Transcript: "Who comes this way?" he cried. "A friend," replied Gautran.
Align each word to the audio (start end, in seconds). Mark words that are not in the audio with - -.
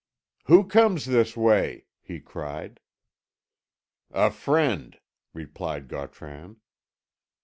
"Who 0.45 0.65
comes 0.65 1.05
this 1.05 1.37
way?" 1.37 1.85
he 2.01 2.19
cried. 2.19 2.79
"A 4.09 4.31
friend," 4.31 4.99
replied 5.31 5.89
Gautran. 5.89 6.59